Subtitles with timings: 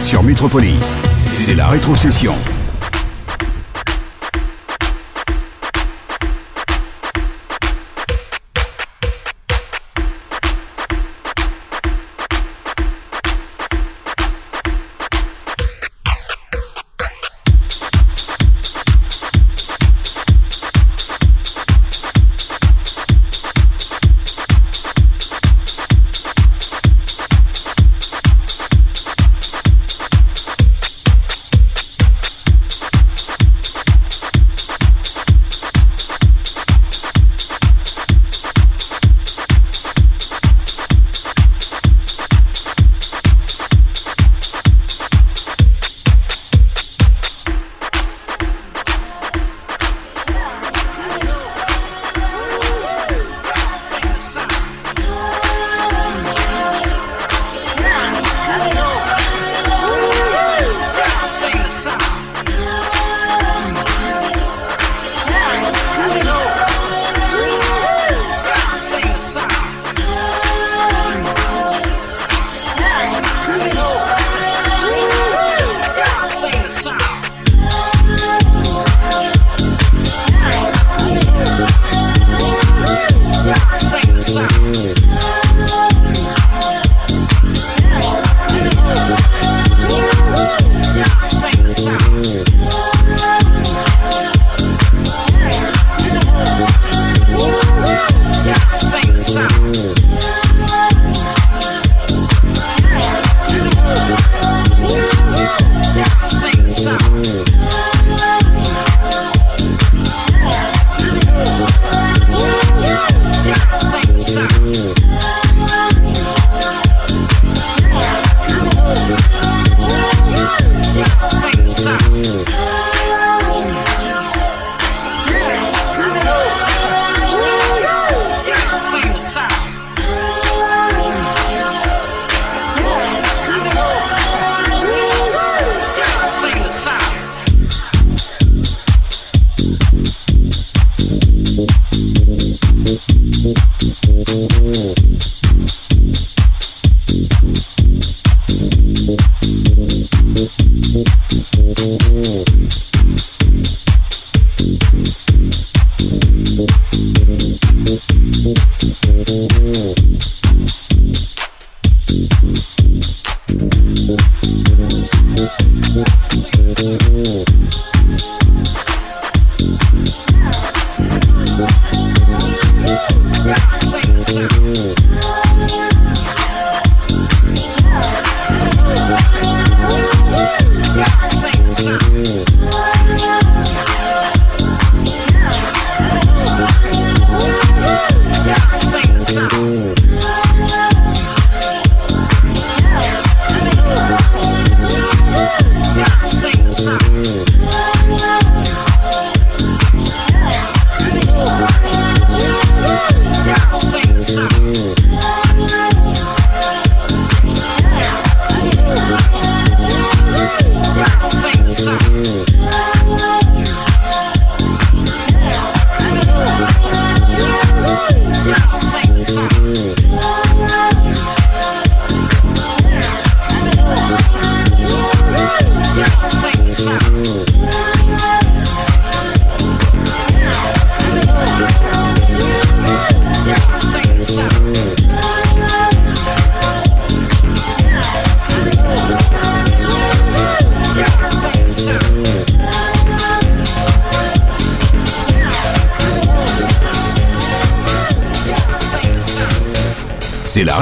[0.00, 0.98] Sur Metropolis.
[1.14, 2.34] C'est la rétrocession.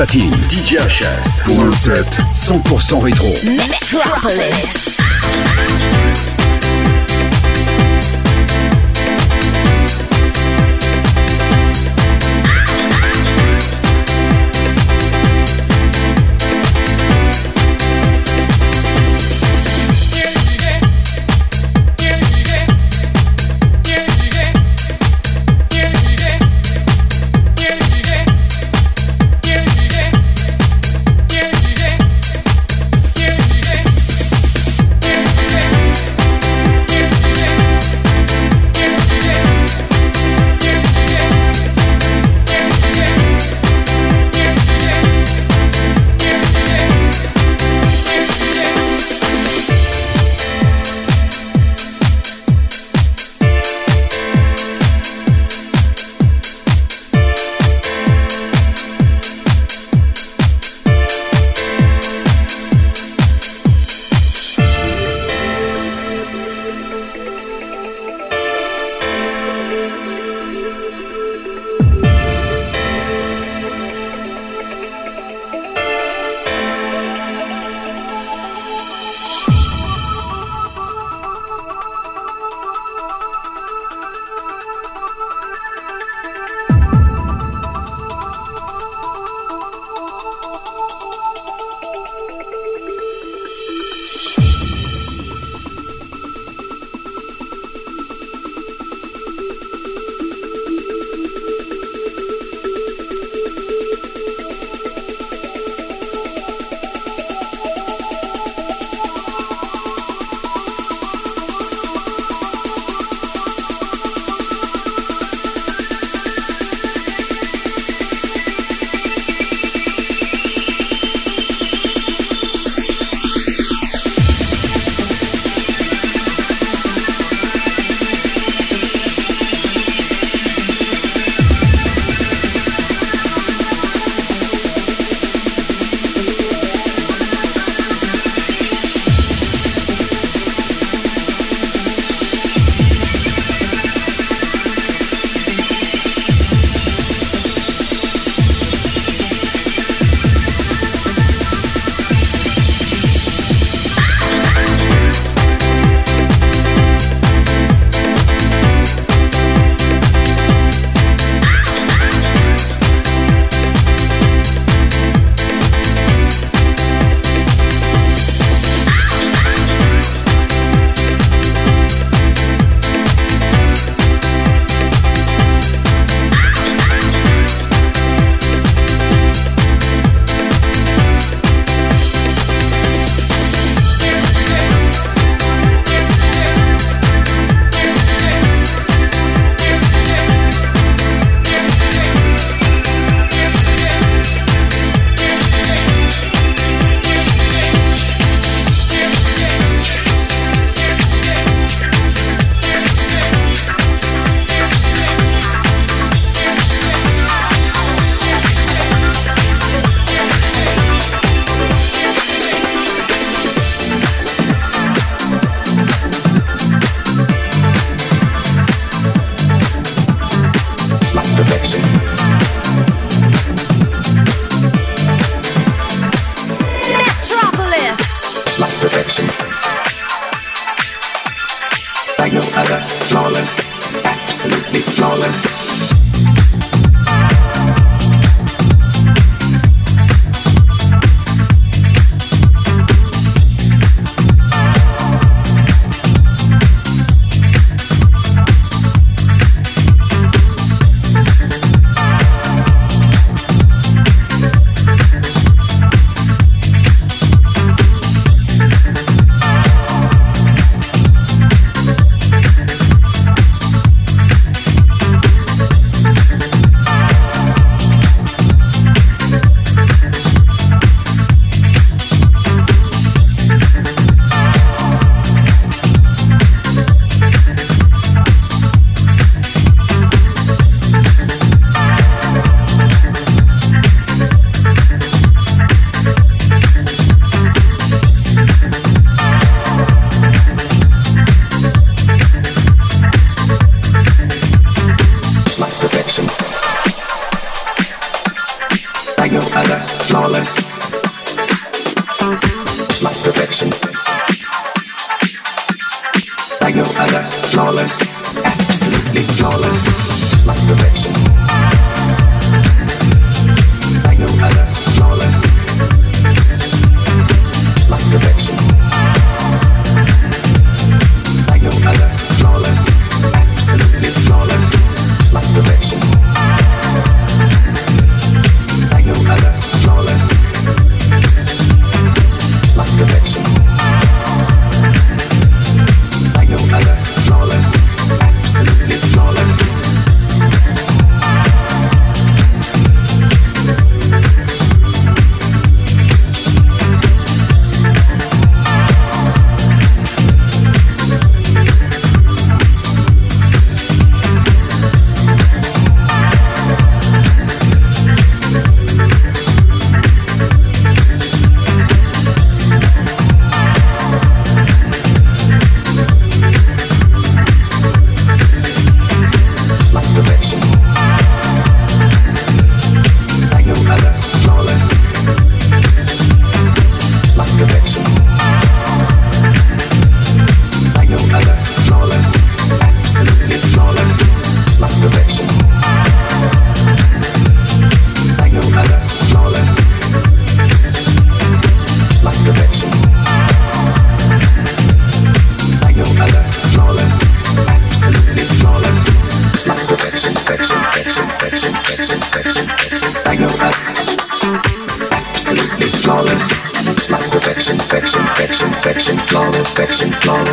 [0.00, 0.34] Platine.
[0.48, 3.28] DJ HS pour un set 100% rétro.
[3.44, 4.79] Metropolis.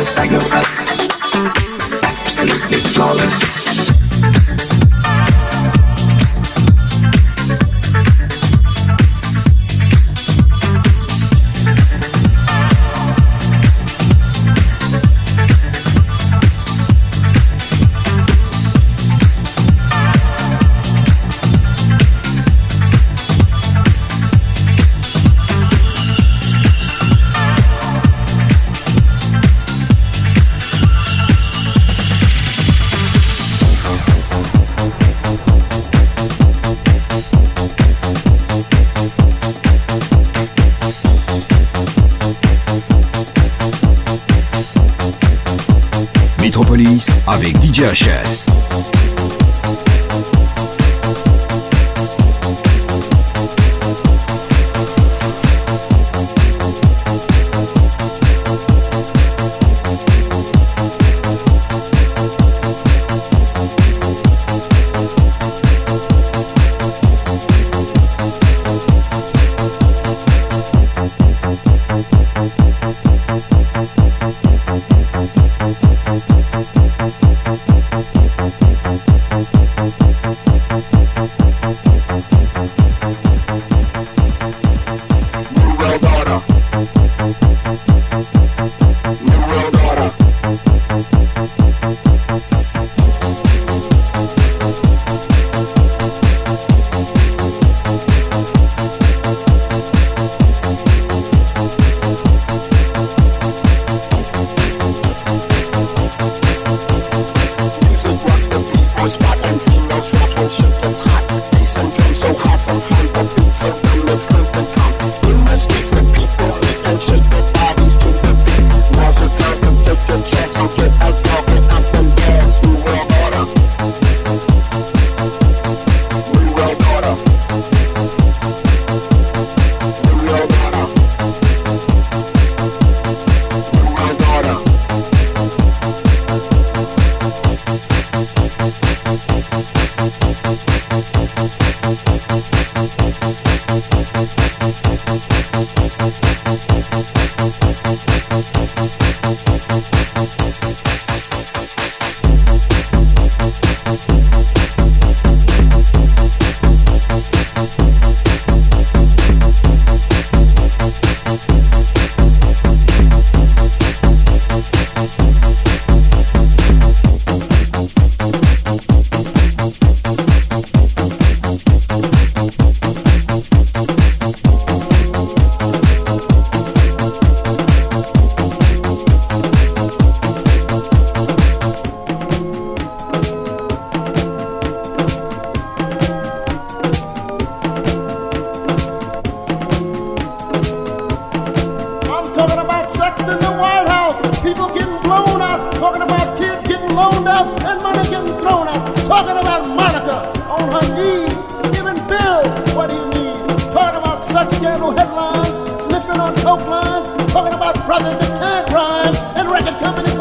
[0.08, 0.40] Signal.
[0.48, 0.77] no.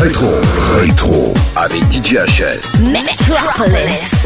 [0.00, 0.30] rétro.
[0.78, 1.34] Rétro.
[1.56, 2.78] Avec DJ HS.
[2.80, 4.17] Metropolis.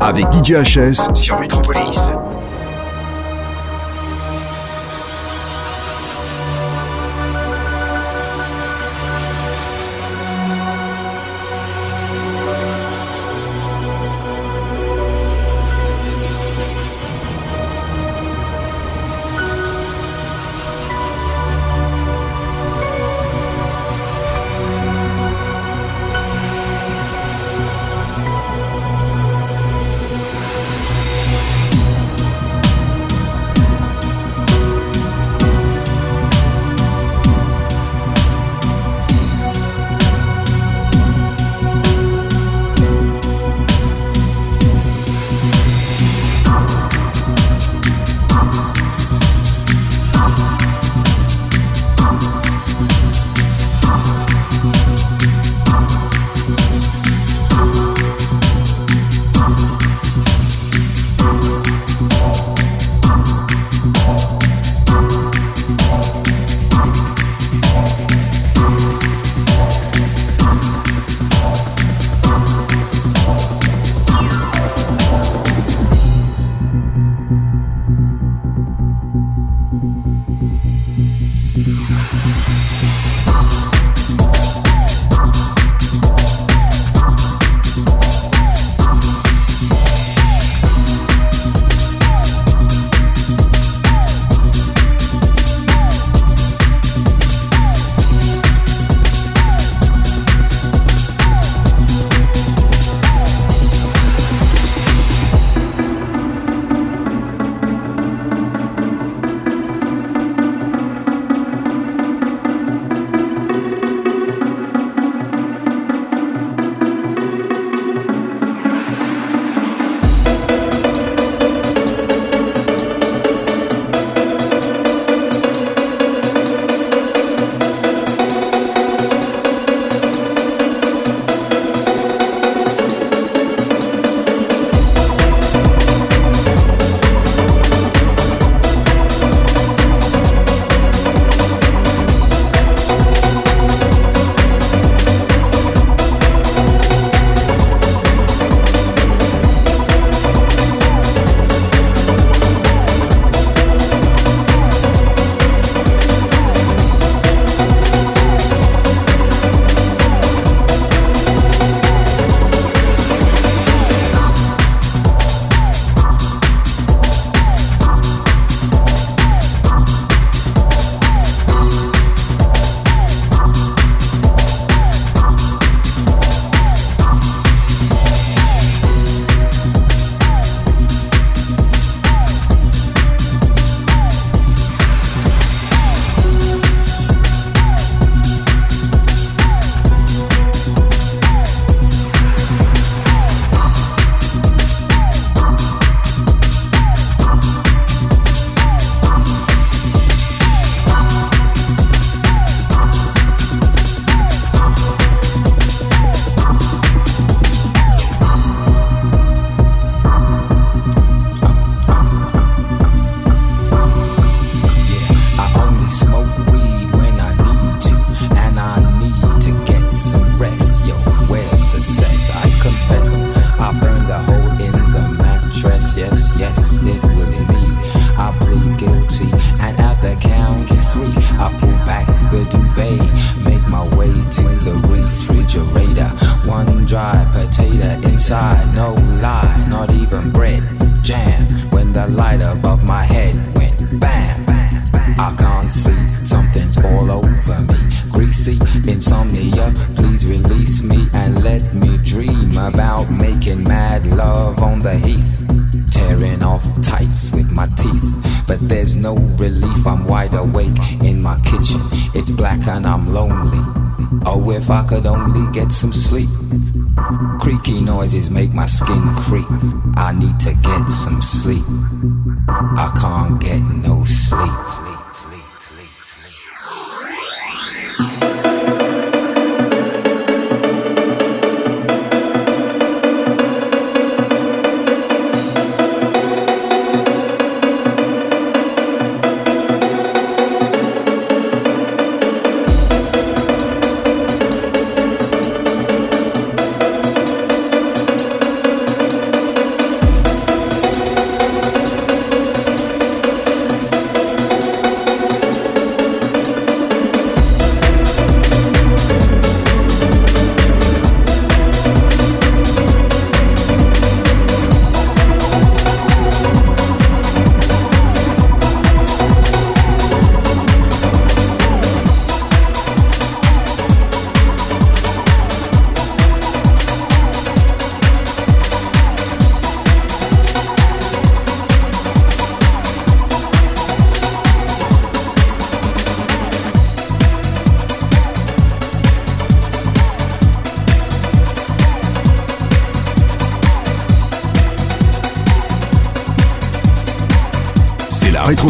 [0.00, 2.10] Avec DJ HS sur Metropolis.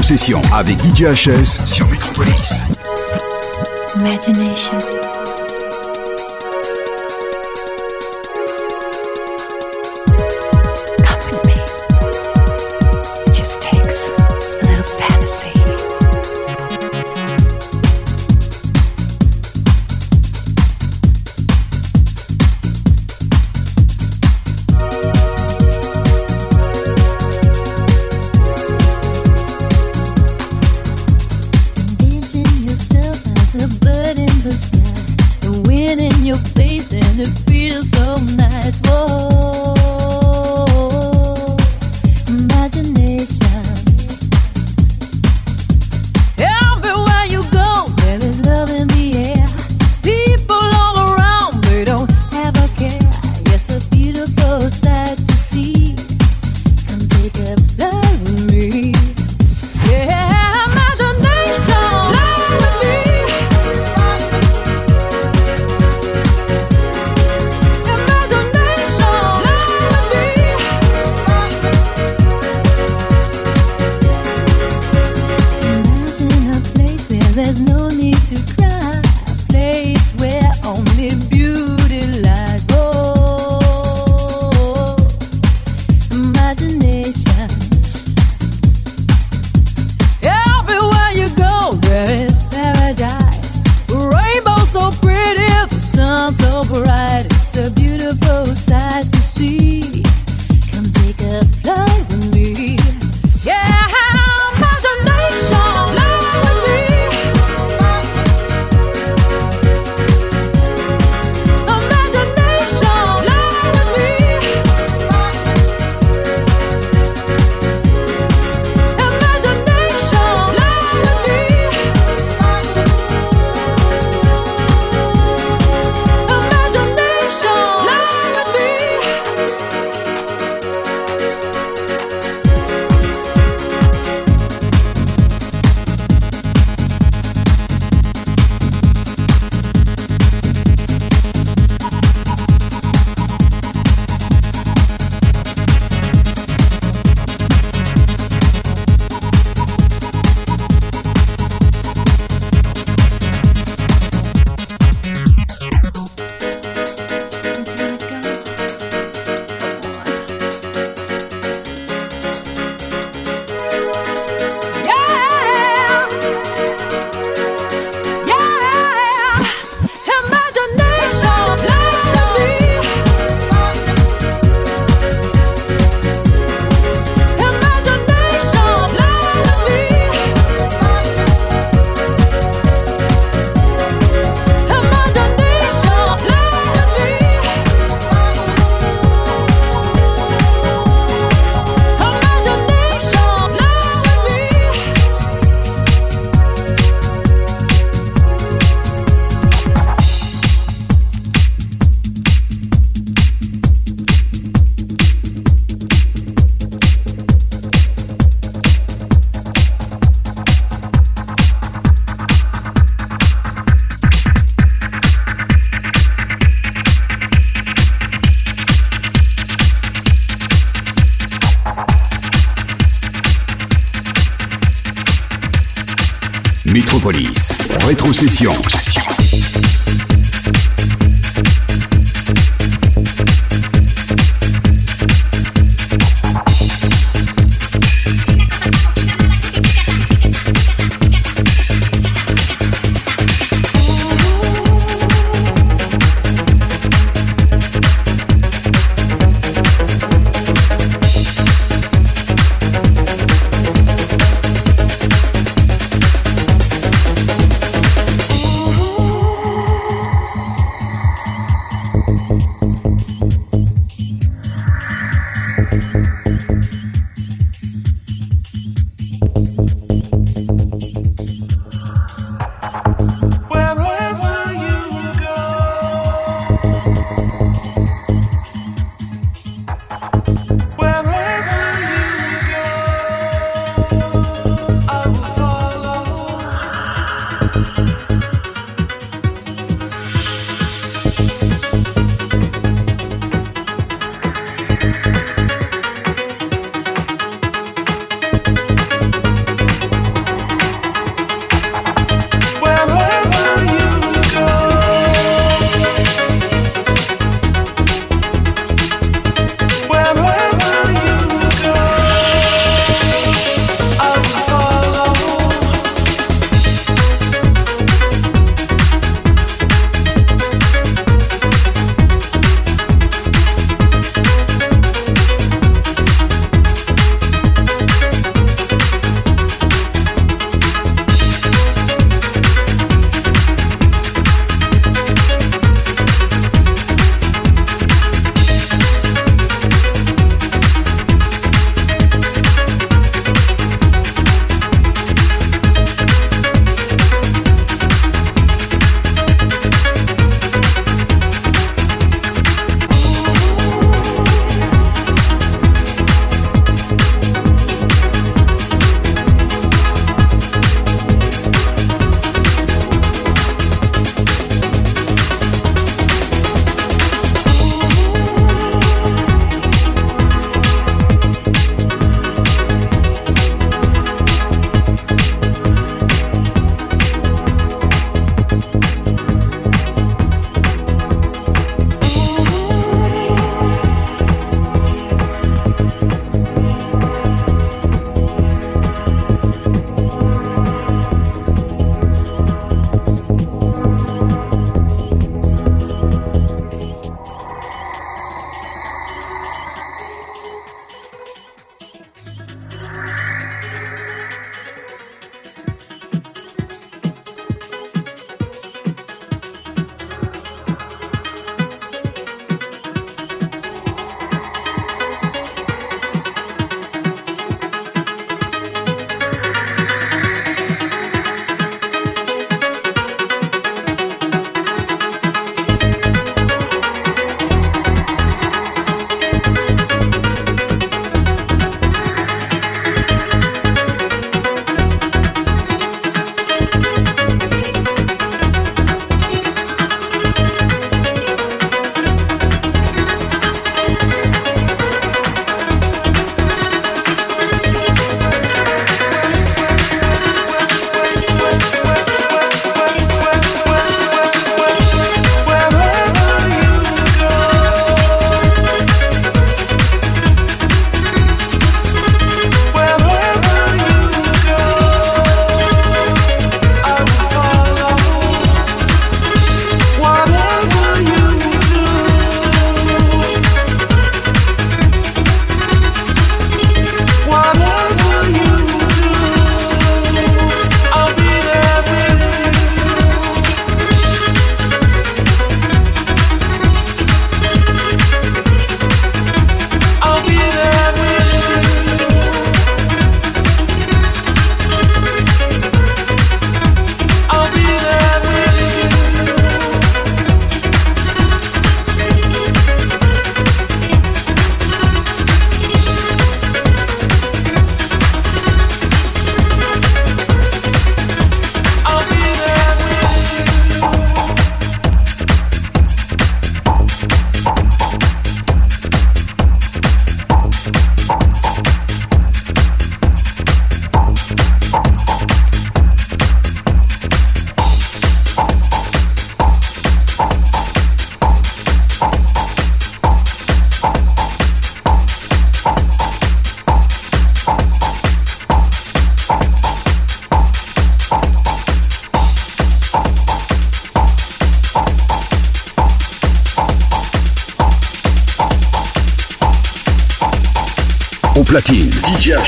[0.02, 2.60] concession avec DJHS sur Metropolis.
[3.94, 5.11] Imagination.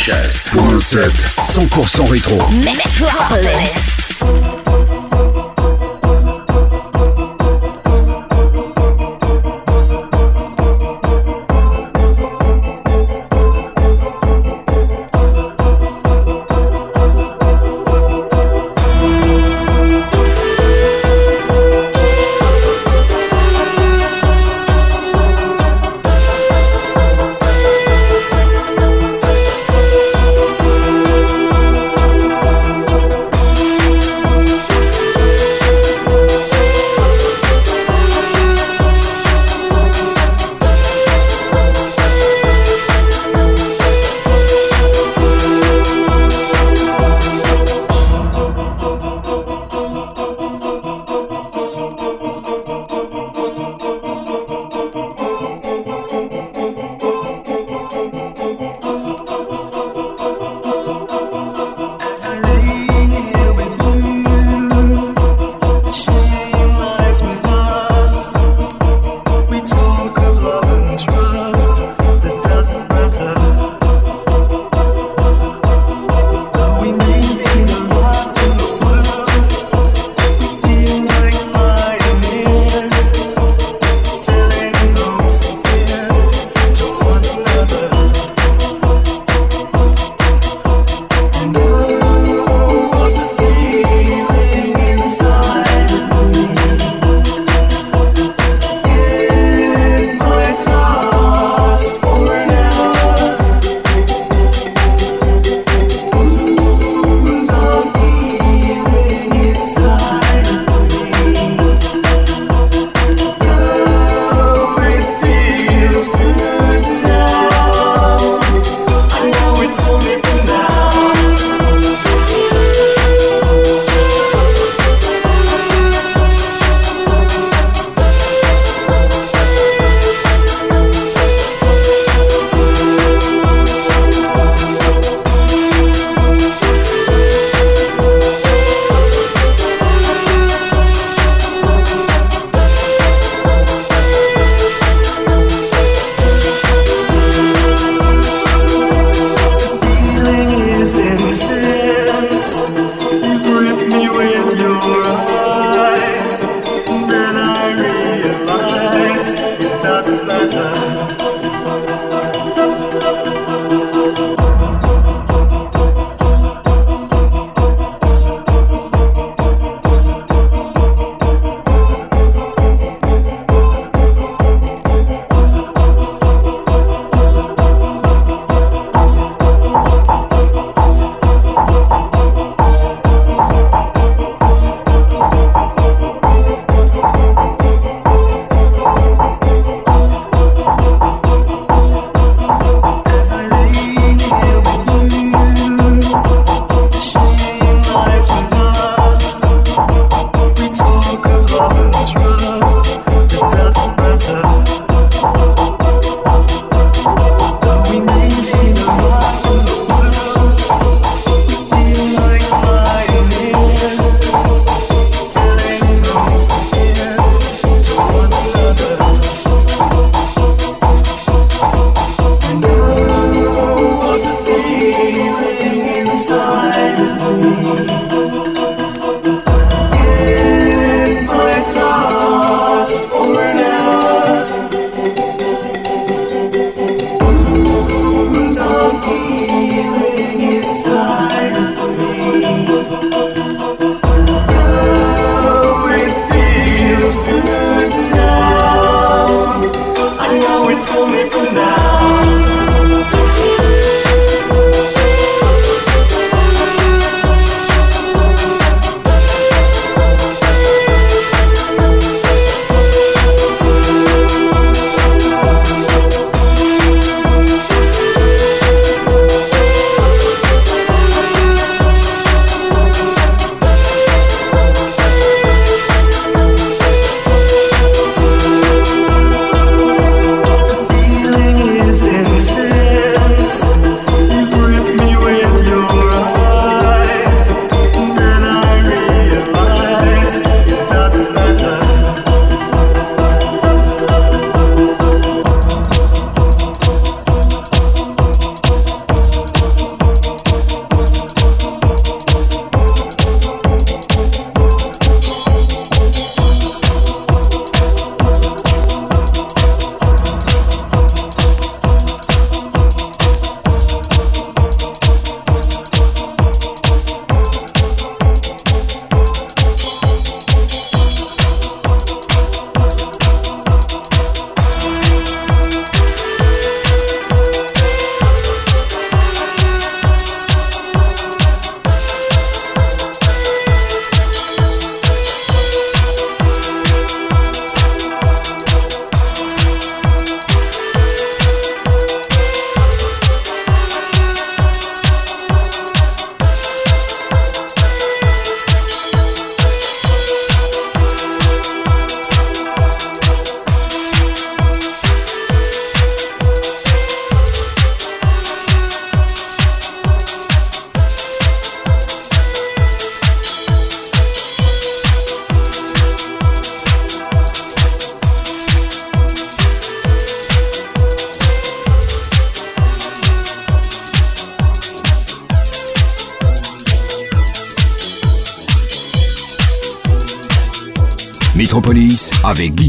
[0.04, 0.50] Sanchez.
[0.52, 2.38] 107, 100% rétro.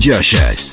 [0.06, 0.65] Media Chat.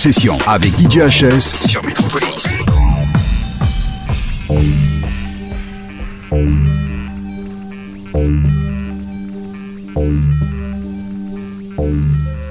[0.00, 0.72] Session avec
[1.68, 2.56] sur Metropolis.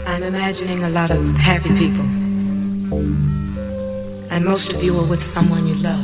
[0.06, 2.06] I'm imagining a lot of happy people.
[4.30, 5.97] And most of you are with someone you love.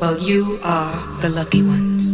[0.00, 2.12] Well, you are the lucky ones.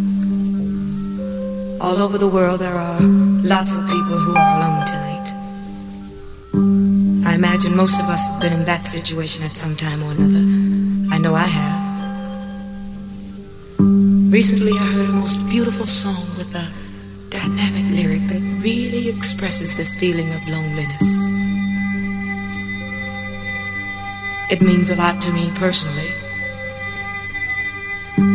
[1.80, 5.07] All over the world, there are lots of people who are alone tonight.
[7.78, 10.42] Most of us have been in that situation at some time or another.
[11.14, 11.78] I know I have.
[14.32, 16.66] Recently, I heard a most beautiful song with a
[17.30, 21.06] dynamic lyric that really expresses this feeling of loneliness.
[24.50, 26.10] It means a lot to me personally,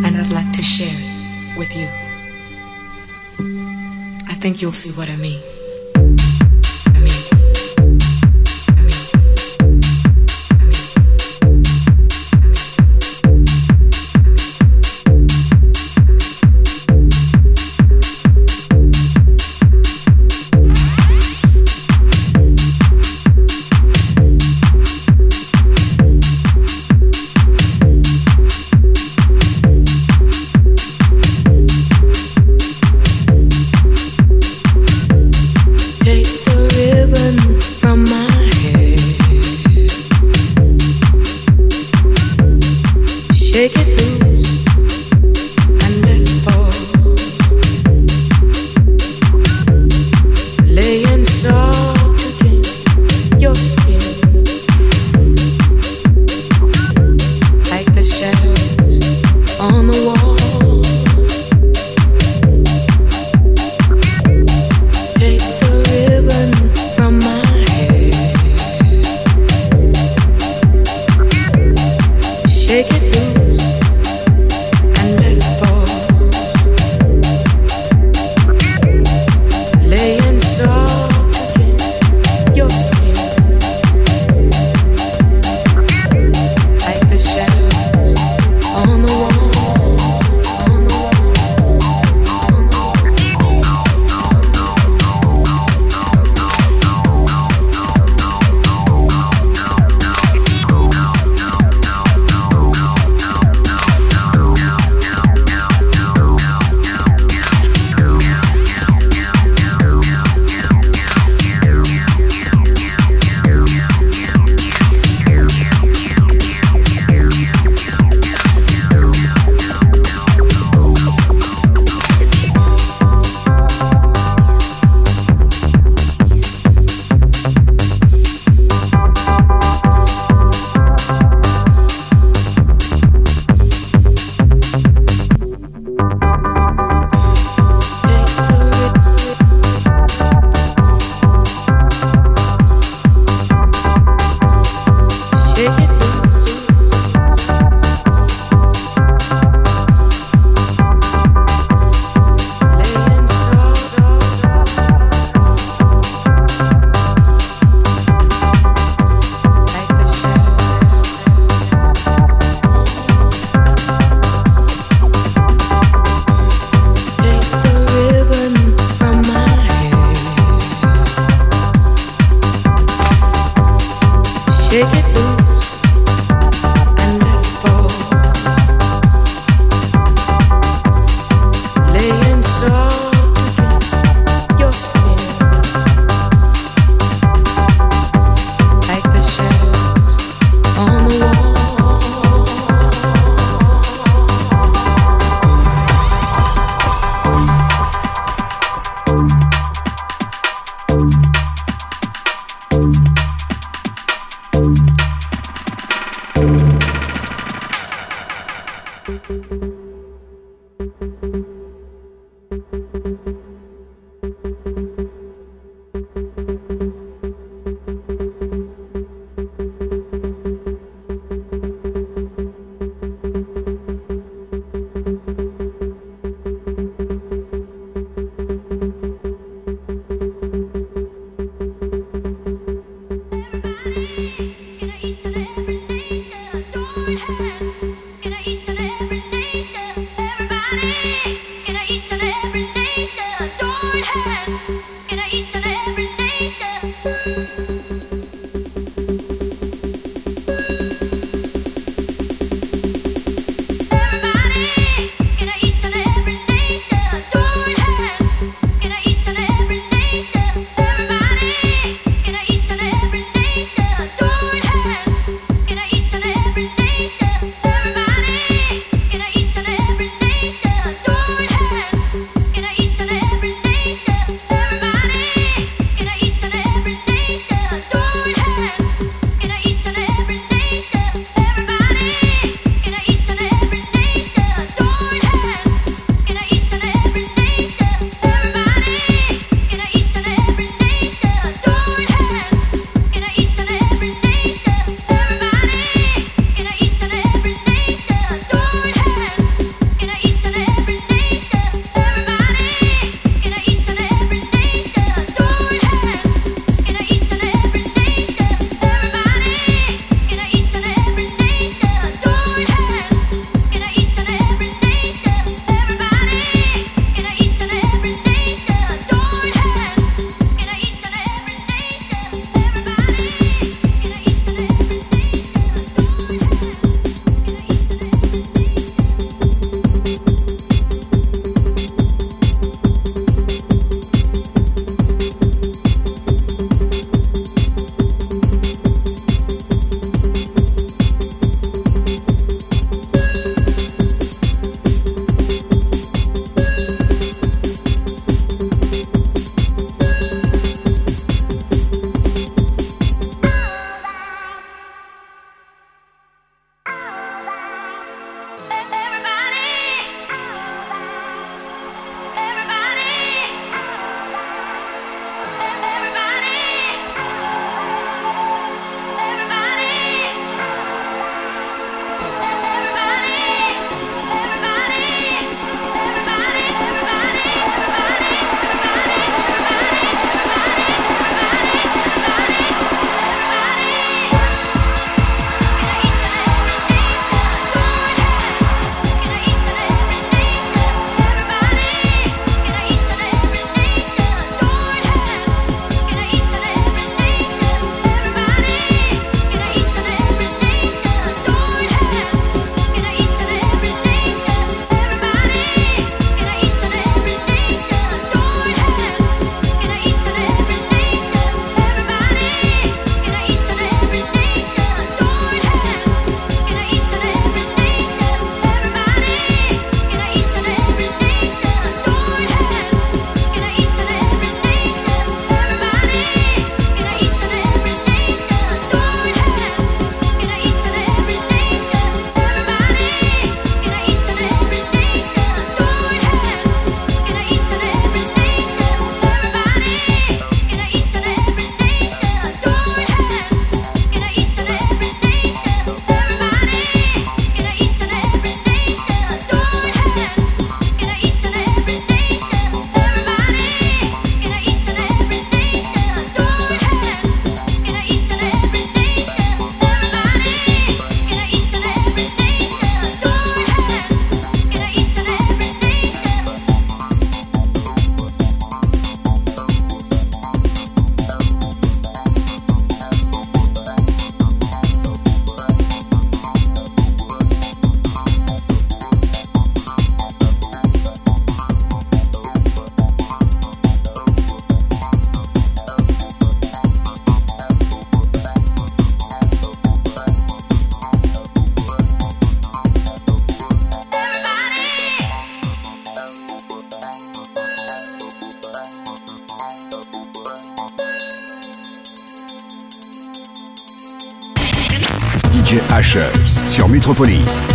[0.06, 1.88] and I'd like to share it with you.
[4.26, 5.42] I think you'll see what I mean.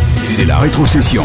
[0.06, 1.24] C'est la rétrocession.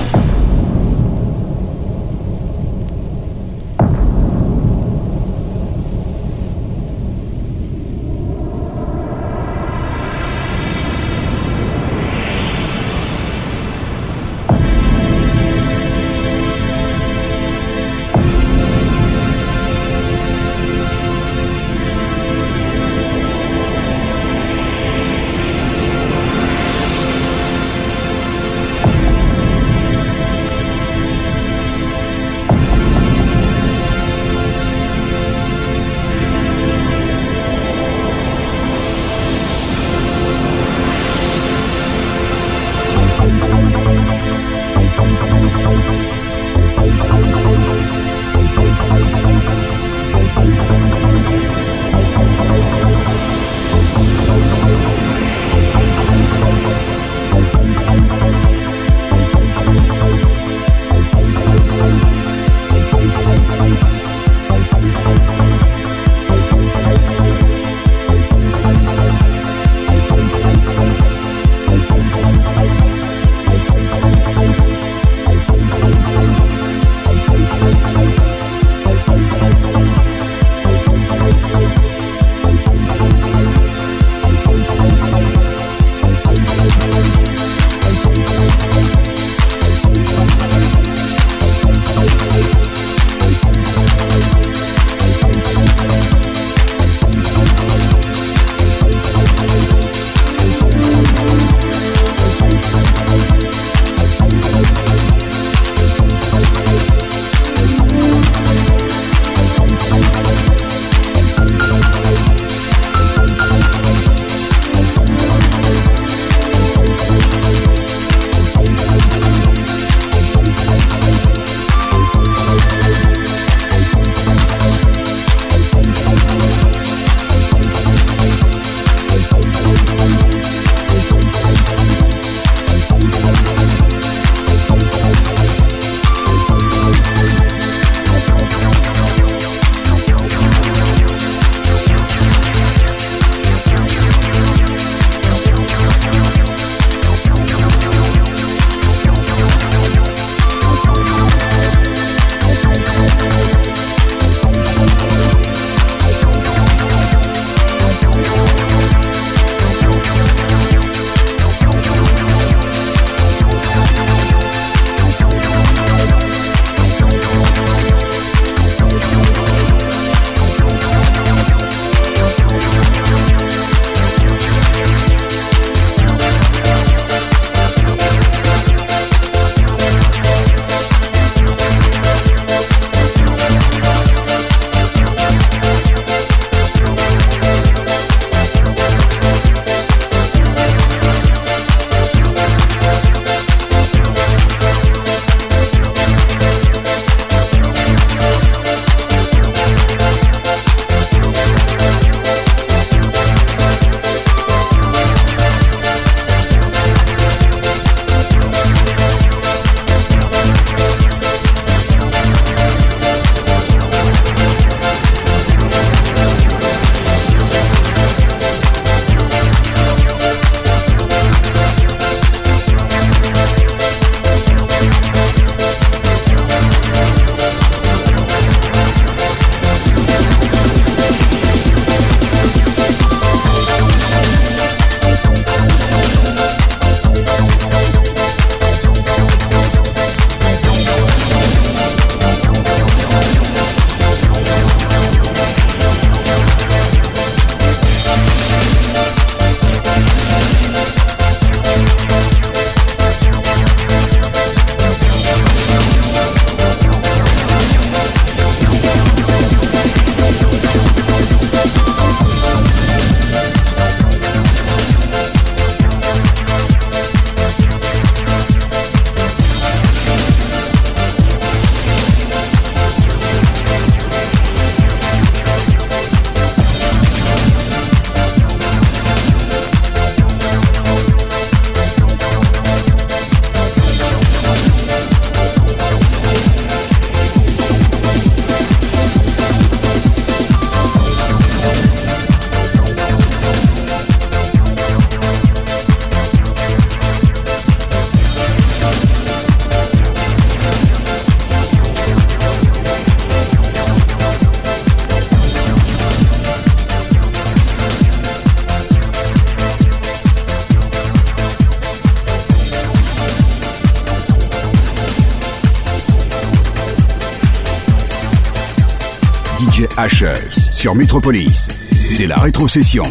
[321.92, 323.04] C'est la rétrocession.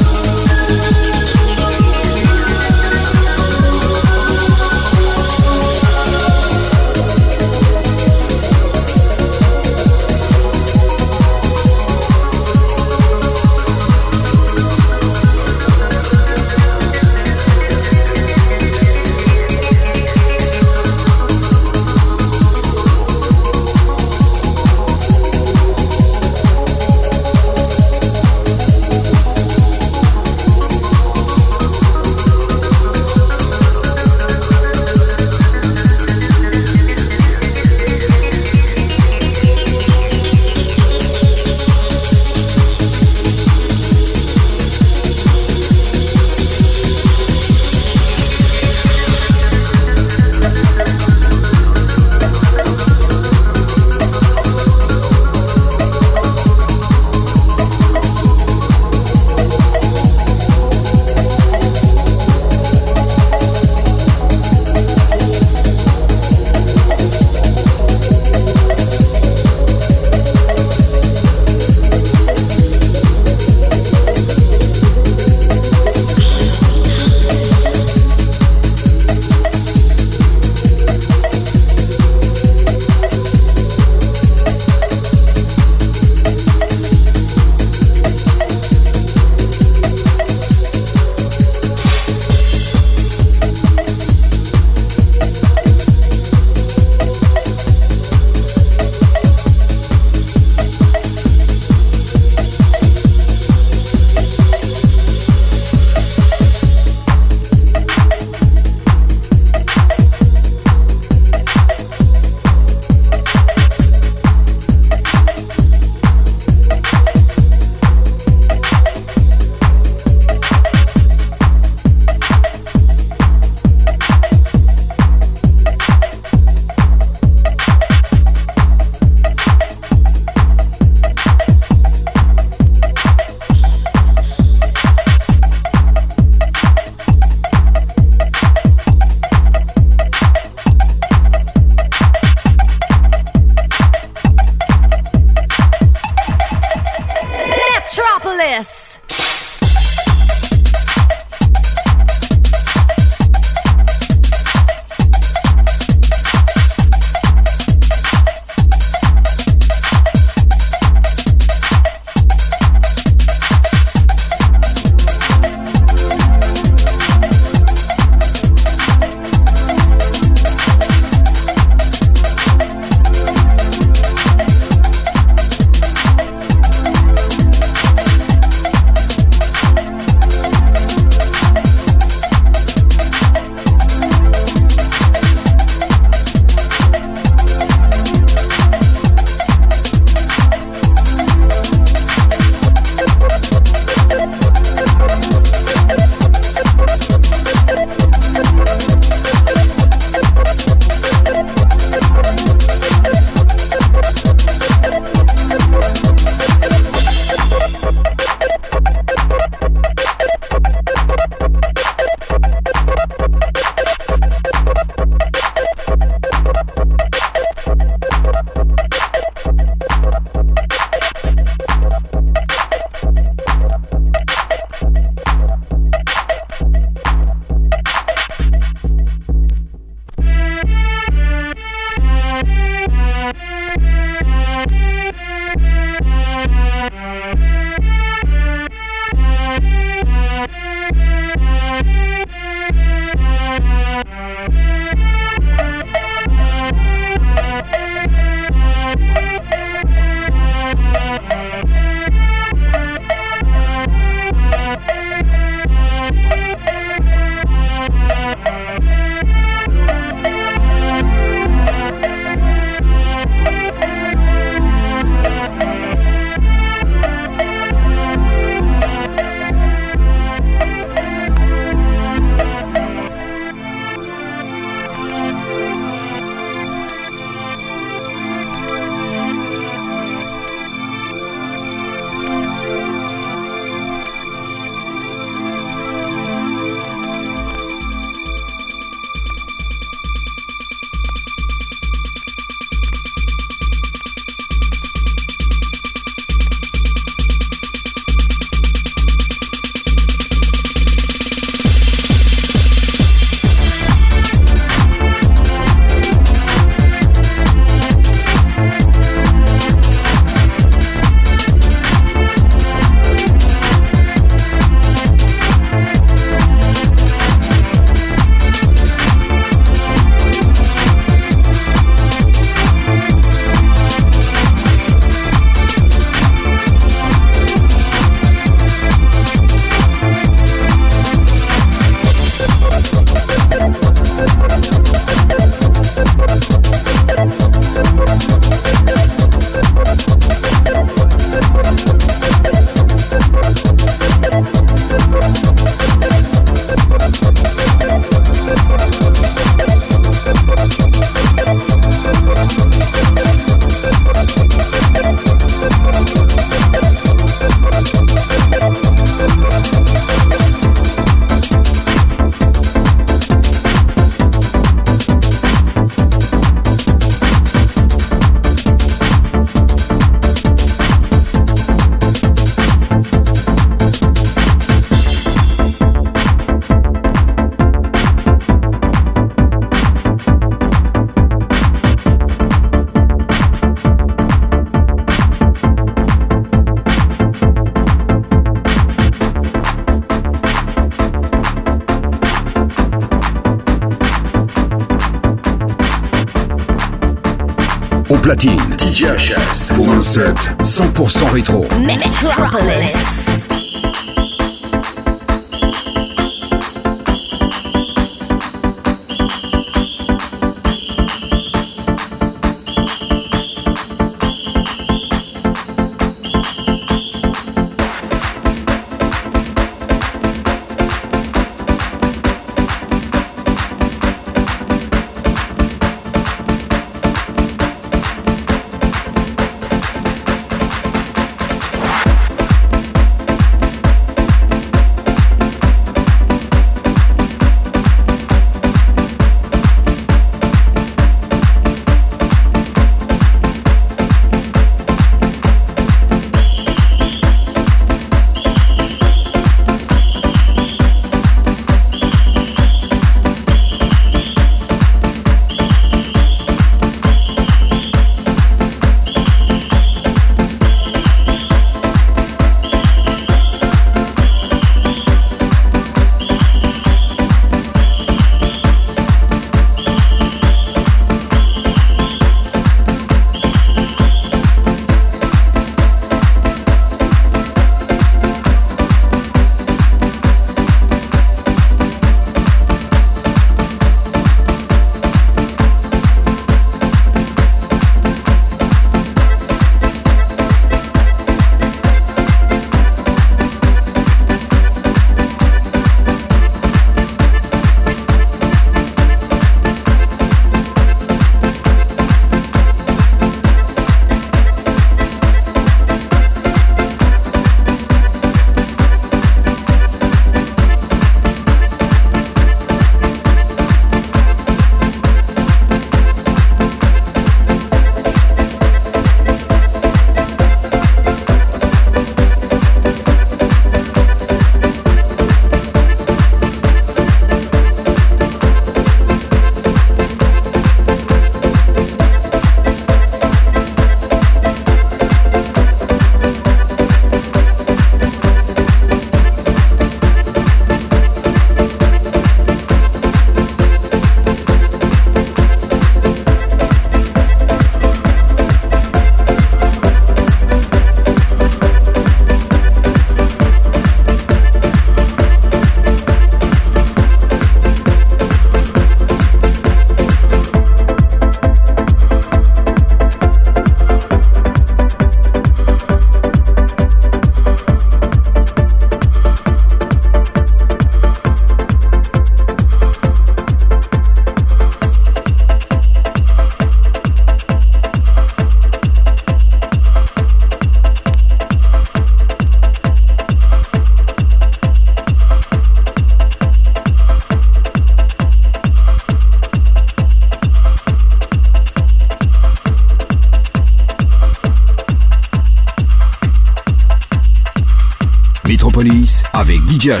[599.84, 600.00] Media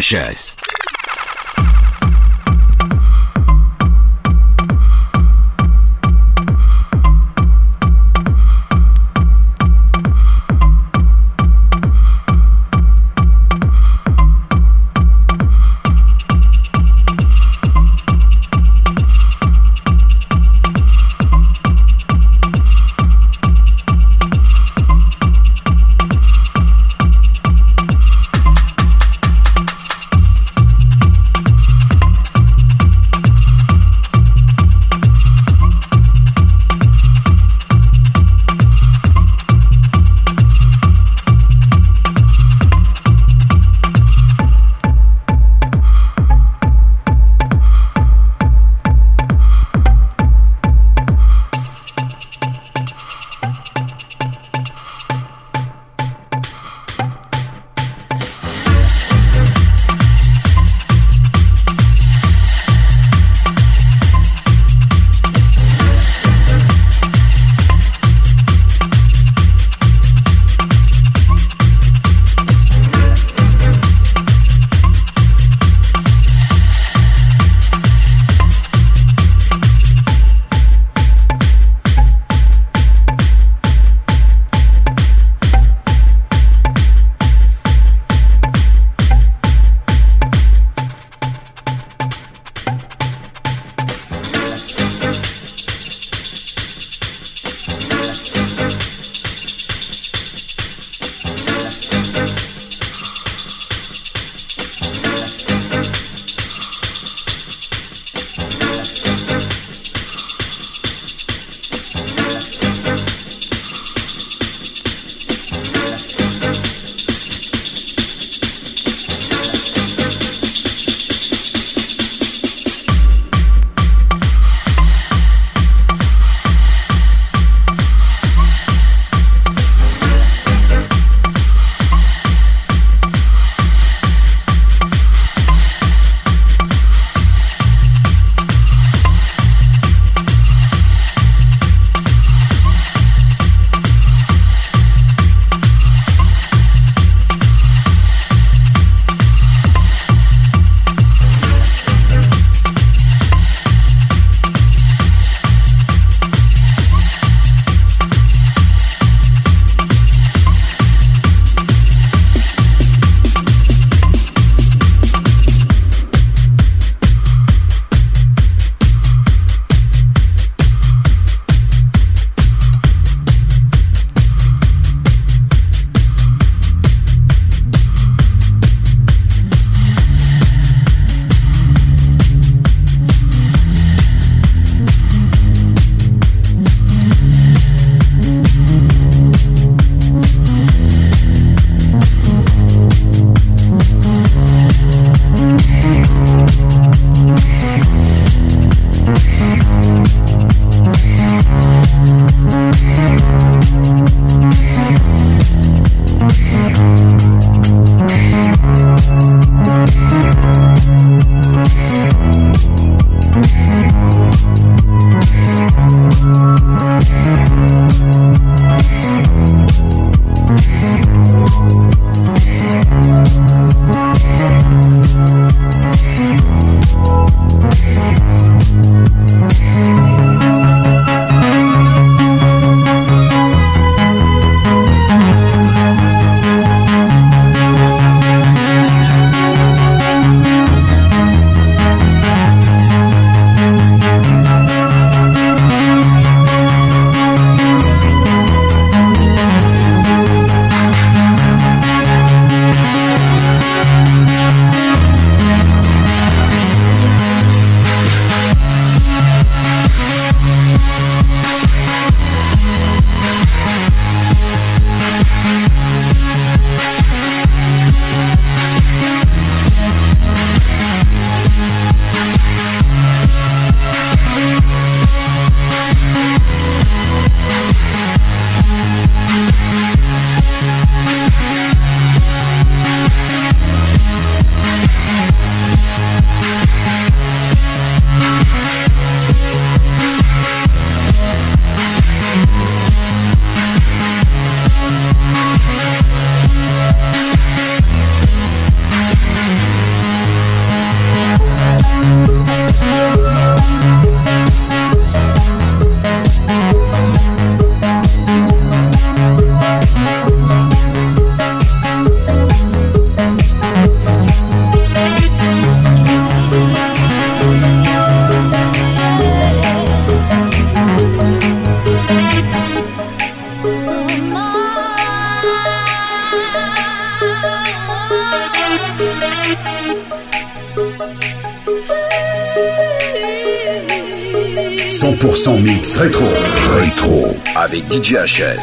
[338.14, 338.54] DJ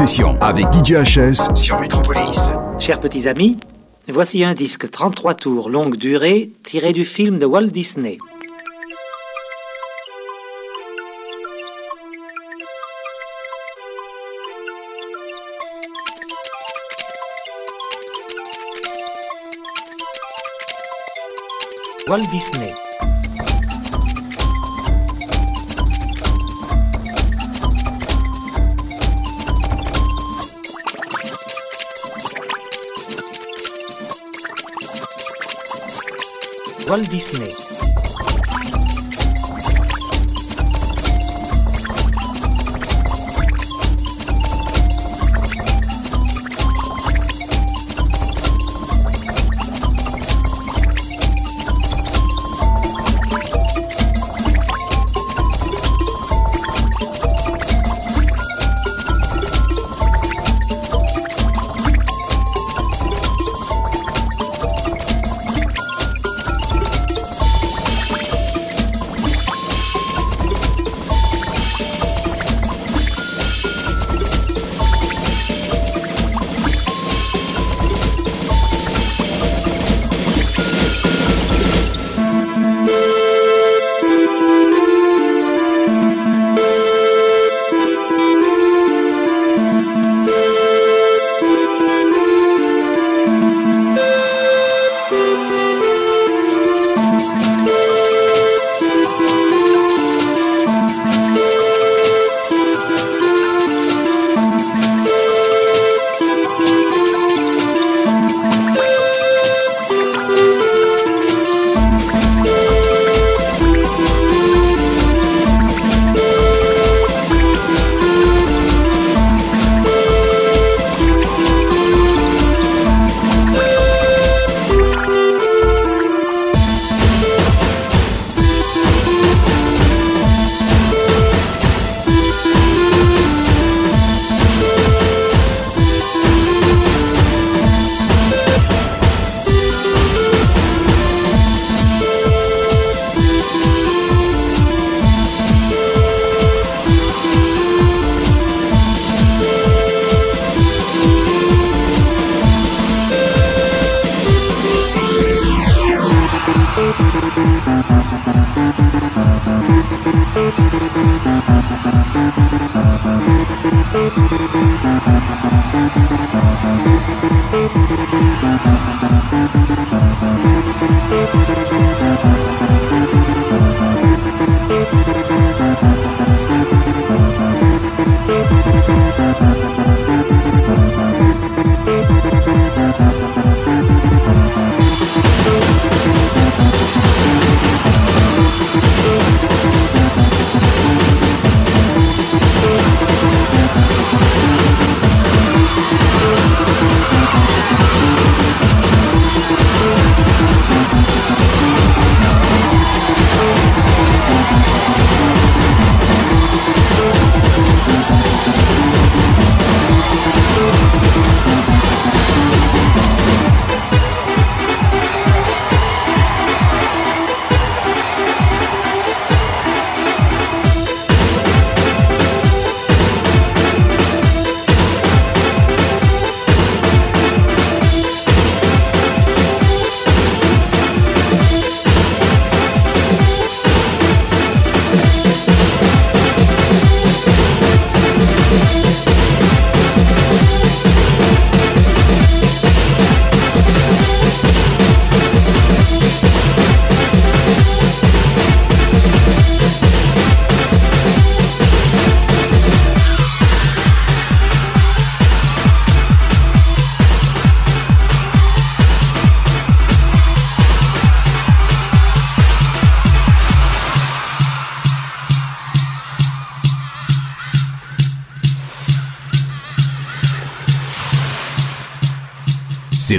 [0.00, 0.38] Metropolis.
[0.40, 2.50] avec DJHS sur Metropolis.
[2.78, 3.58] Chers petits amis,
[4.08, 8.16] voici un disque 33 tours longue durée tiré du film de Walt Disney.
[22.08, 22.72] Walt Disney
[36.92, 37.81] Walt Disney.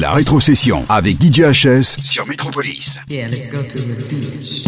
[0.03, 2.99] La rétrocession avec DJ HS sur Metropolis.
[3.09, 4.62] Yeah, let's go to the beach.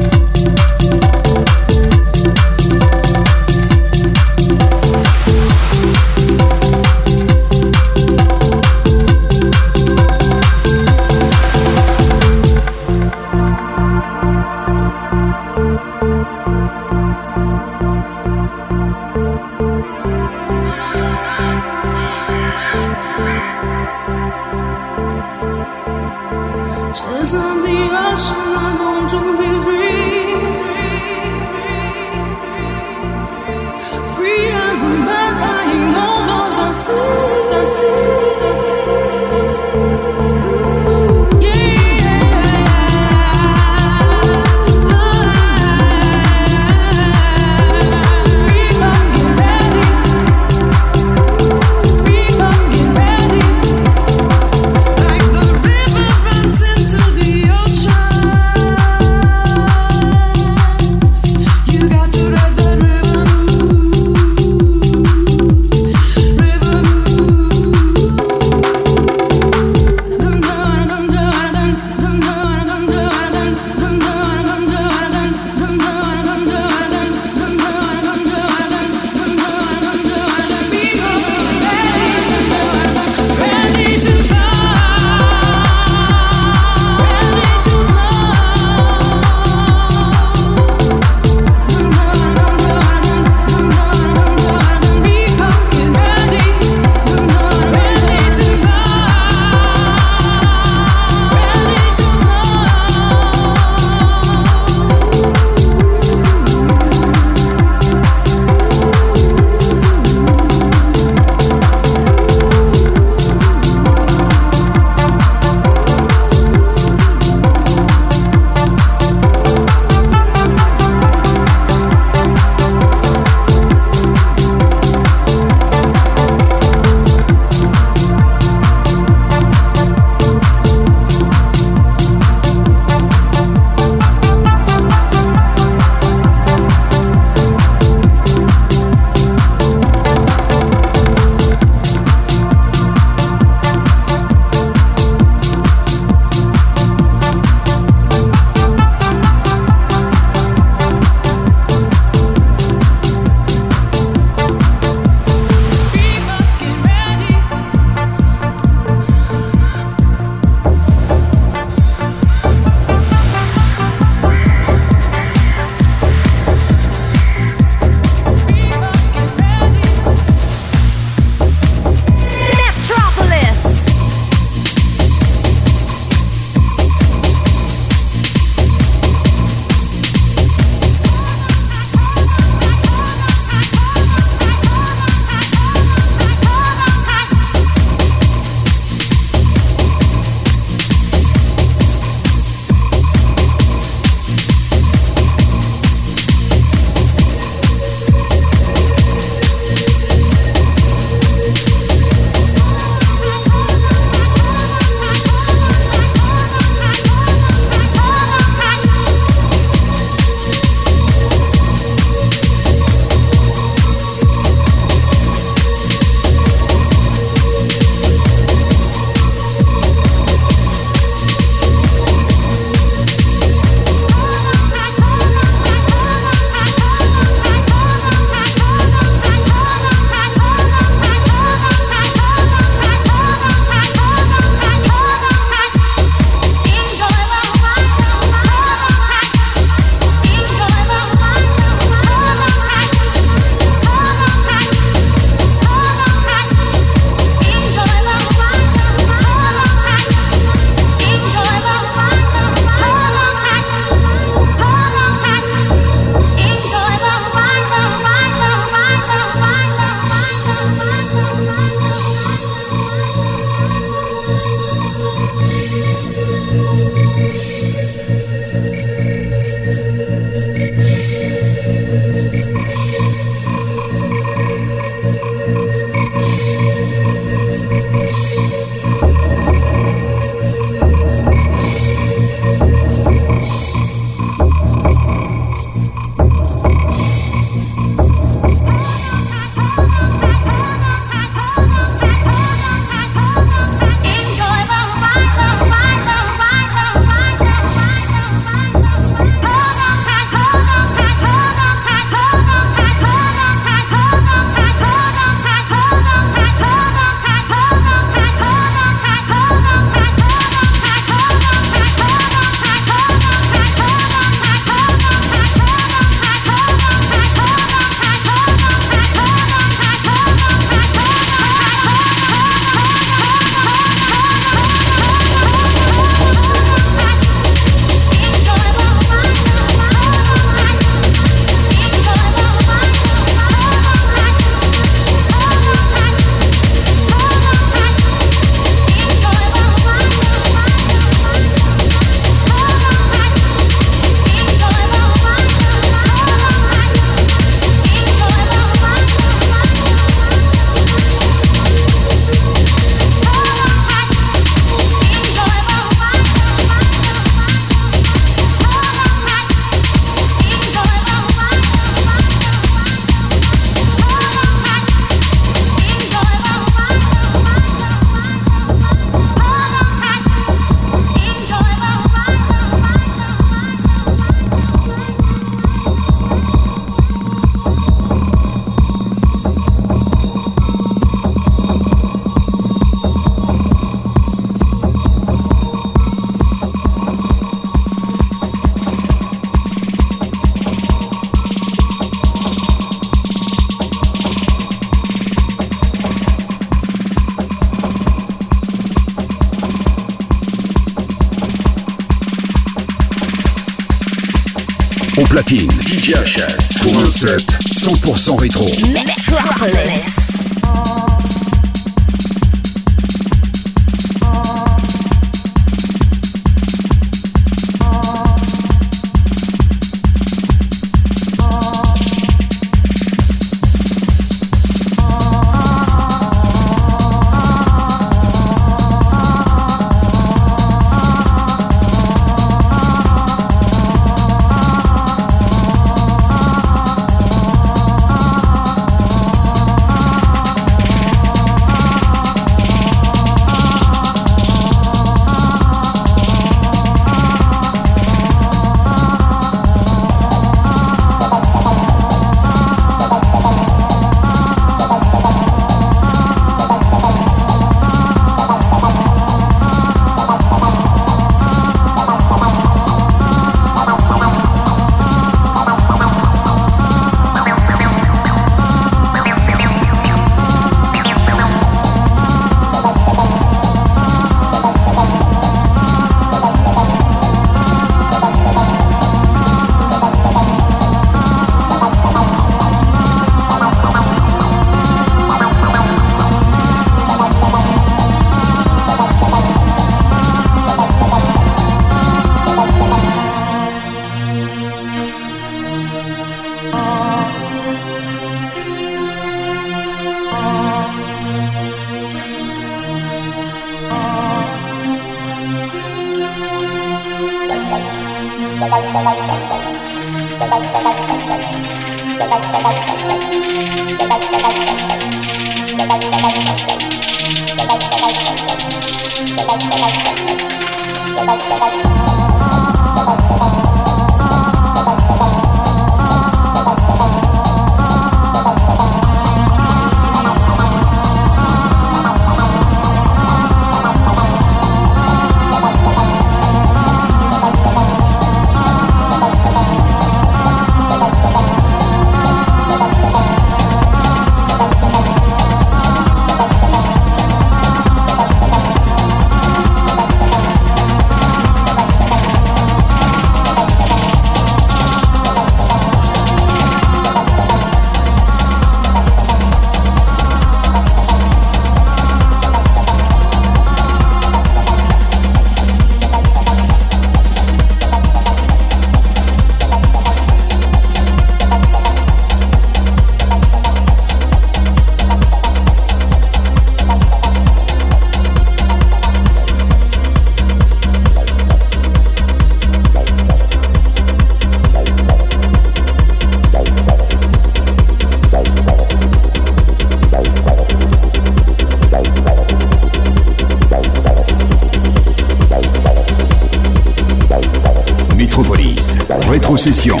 [599.63, 600.00] position.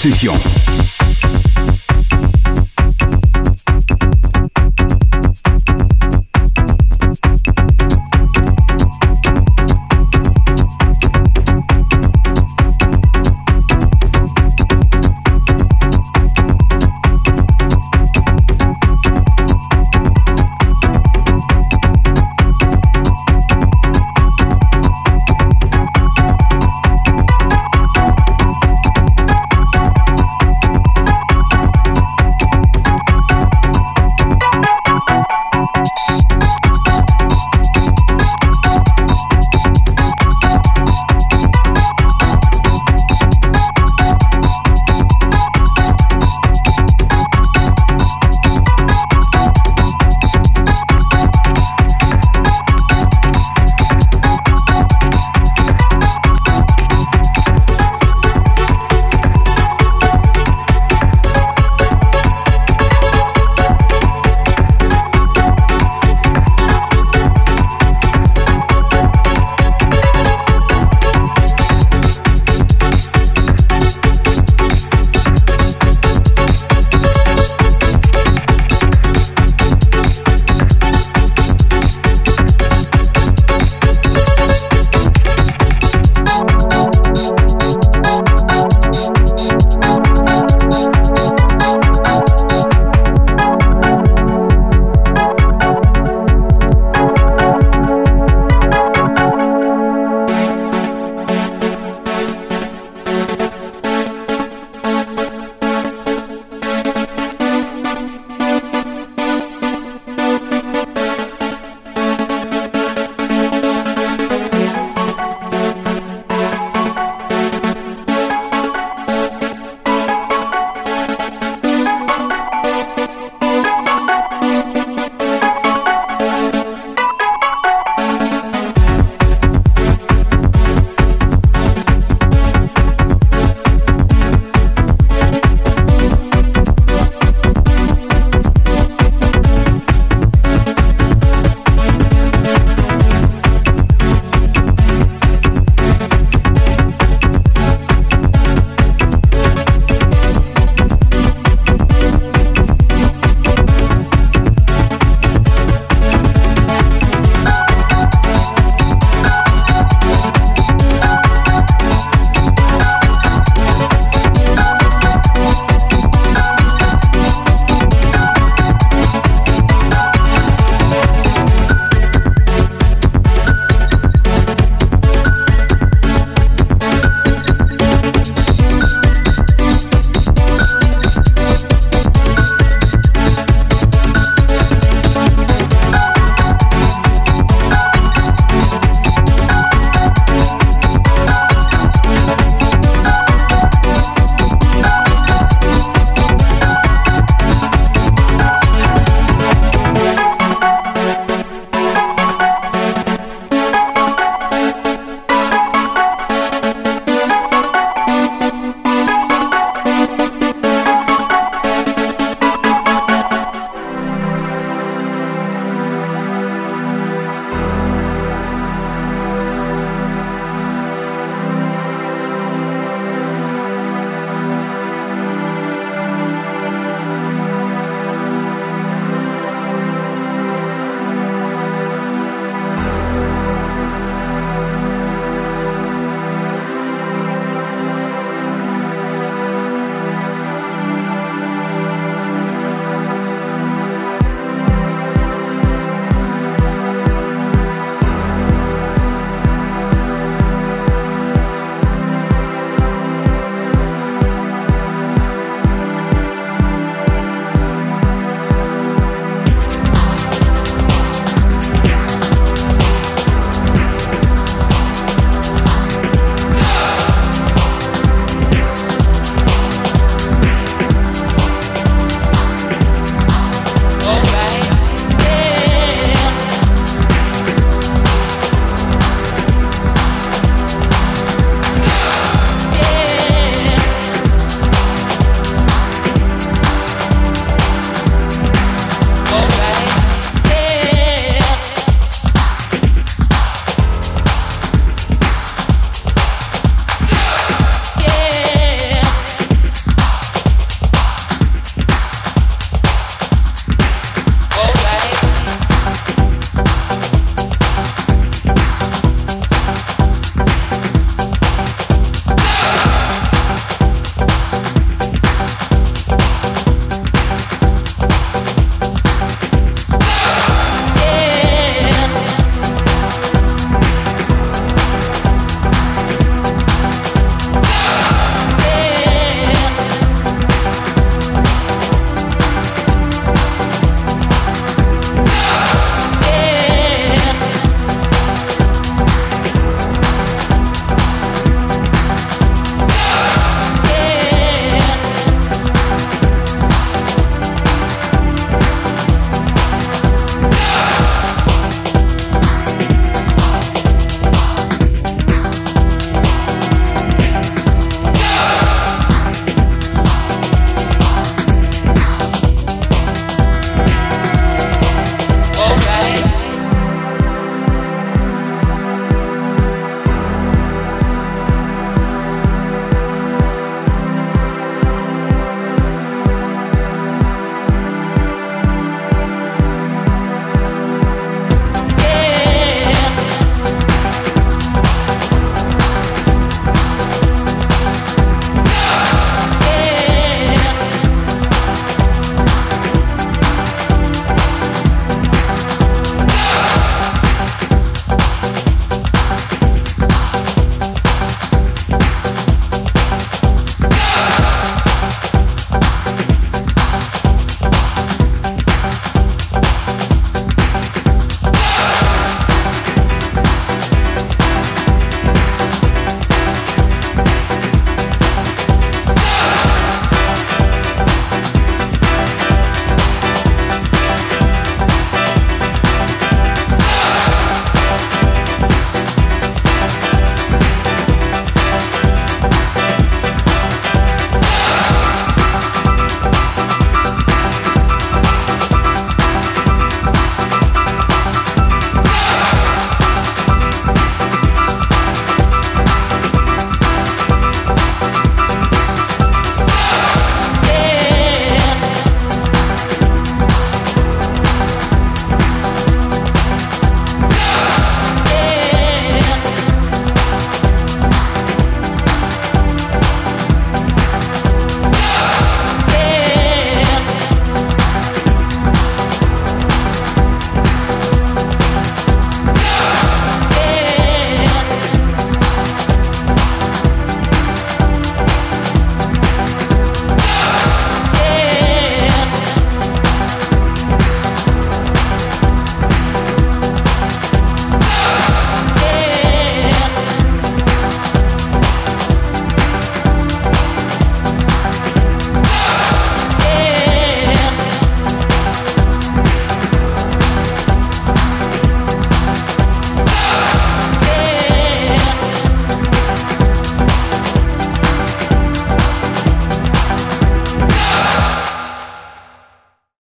[0.00, 0.47] concession.